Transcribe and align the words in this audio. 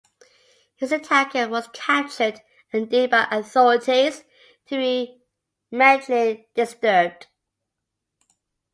His 0.77 0.91
attacker 0.91 1.47
was 1.47 1.67
captured 1.73 2.41
and 2.73 2.89
deemed 2.89 3.11
by 3.11 3.27
authorities 3.29 4.23
to 4.65 4.75
be 4.77 5.21
mentally 5.69 6.47
disturbed. 6.55 7.27